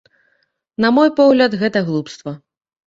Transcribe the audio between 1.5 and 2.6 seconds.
гэта глупства.